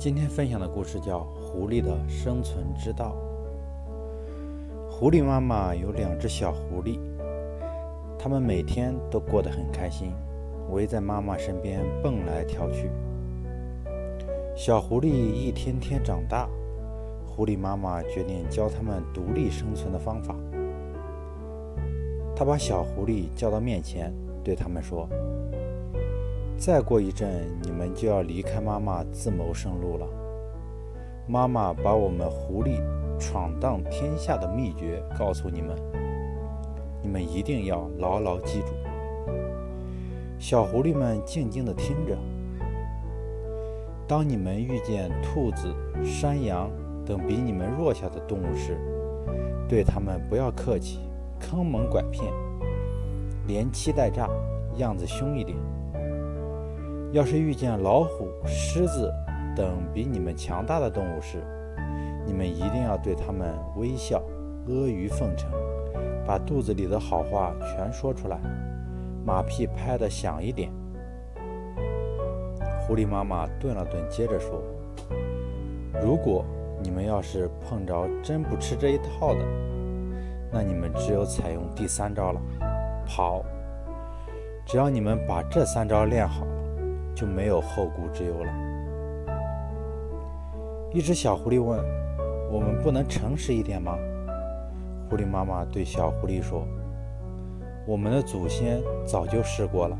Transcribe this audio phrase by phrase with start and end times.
[0.00, 3.14] 今天分享的故事叫《狐狸的生存之道》。
[4.90, 6.98] 狐狸妈妈有两只小狐狸，
[8.18, 10.14] 它们每天都过得很开心，
[10.70, 12.90] 围在妈妈身边蹦来跳去。
[14.56, 16.48] 小狐狸一天天长大，
[17.26, 20.34] 狐狸妈妈决定教它们独立生存的方法。
[22.34, 24.10] 她把小狐狸叫到面前，
[24.42, 25.06] 对它们说。
[26.60, 27.26] 再过一阵，
[27.62, 30.06] 你们就要离开妈妈自谋生路了。
[31.26, 32.78] 妈妈把我们狐狸
[33.18, 35.74] 闯荡天下的秘诀告诉你们，
[37.02, 38.74] 你们一定要牢牢记住。
[40.38, 42.14] 小狐狸们静静地听着。
[44.06, 46.70] 当你们遇见兔子、山羊
[47.06, 48.76] 等比你们弱小的动物时，
[49.66, 50.98] 对它们不要客气，
[51.40, 52.30] 坑蒙拐骗，
[53.46, 54.28] 连欺带诈，
[54.76, 55.56] 样子凶一点。
[57.12, 59.12] 要是遇见老虎、狮子
[59.56, 61.42] 等比你们强大的动物时，
[62.24, 64.22] 你们一定要对它们微笑、
[64.68, 65.50] 阿谀奉承，
[66.24, 68.38] 把肚子里的好话全说出来，
[69.26, 70.70] 马屁拍得响一点。
[72.86, 74.62] 狐狸妈妈顿了顿，接着说
[76.00, 76.44] ：“如果
[76.80, 79.40] 你们要是碰着真不吃这一套的，
[80.52, 82.40] 那你们只有采用第三招了——
[83.04, 83.44] 跑。
[84.64, 86.46] 只要你们把这三招练好。”
[87.20, 88.50] 就没有后顾之忧了。
[90.90, 91.78] 一只小狐狸问
[92.50, 93.94] ：“我们不能诚实一点吗？”
[95.10, 96.66] 狐狸妈妈对小狐狸说
[97.86, 99.98] ：“我们的祖先早就试过了，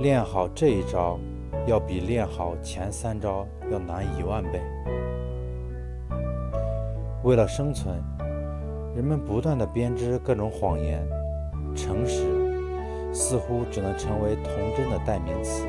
[0.00, 1.18] 练好这一招，
[1.66, 4.60] 要比练好前三招要难一万倍。
[7.24, 7.96] 为了生存，
[8.94, 11.02] 人们不断的编织各种谎言，
[11.74, 12.22] 诚实
[13.14, 15.66] 似乎只能成为童真的代名词。”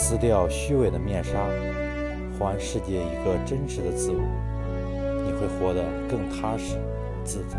[0.00, 1.32] 撕掉虚伪的面纱，
[2.38, 4.20] 还世界一个真实的自我，
[5.26, 6.78] 你会活得更踏实
[7.24, 7.58] 自在。